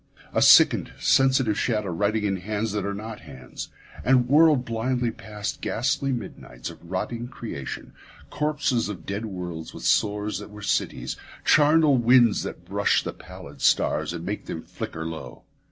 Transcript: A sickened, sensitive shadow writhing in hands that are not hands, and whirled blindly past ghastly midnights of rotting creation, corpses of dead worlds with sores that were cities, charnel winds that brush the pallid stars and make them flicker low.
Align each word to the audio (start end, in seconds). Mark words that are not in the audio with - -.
A 0.33 0.41
sickened, 0.41 0.93
sensitive 0.99 1.59
shadow 1.59 1.91
writhing 1.91 2.23
in 2.23 2.37
hands 2.37 2.71
that 2.71 2.87
are 2.87 2.93
not 2.95 3.19
hands, 3.19 3.69
and 4.03 4.27
whirled 4.27 4.65
blindly 4.65 5.11
past 5.11 5.61
ghastly 5.61 6.11
midnights 6.11 6.71
of 6.71 6.83
rotting 6.89 7.27
creation, 7.27 7.93
corpses 8.31 8.89
of 8.89 9.05
dead 9.05 9.27
worlds 9.27 9.75
with 9.75 9.83
sores 9.83 10.39
that 10.39 10.49
were 10.49 10.63
cities, 10.63 11.17
charnel 11.45 11.97
winds 11.97 12.41
that 12.41 12.65
brush 12.65 13.03
the 13.03 13.13
pallid 13.13 13.61
stars 13.61 14.11
and 14.11 14.25
make 14.25 14.45
them 14.47 14.63
flicker 14.63 15.05
low. 15.05 15.43